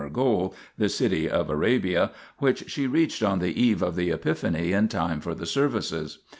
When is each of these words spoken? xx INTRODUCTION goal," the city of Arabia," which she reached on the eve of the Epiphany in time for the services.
xx 0.01 0.07
INTRODUCTION 0.07 0.23
goal," 0.23 0.55
the 0.79 0.89
city 0.89 1.29
of 1.29 1.47
Arabia," 1.51 2.09
which 2.39 2.67
she 2.71 2.87
reached 2.87 3.21
on 3.21 3.37
the 3.37 3.61
eve 3.61 3.83
of 3.83 3.95
the 3.95 4.09
Epiphany 4.09 4.71
in 4.73 4.87
time 4.87 5.21
for 5.21 5.35
the 5.35 5.45
services. 5.45 6.17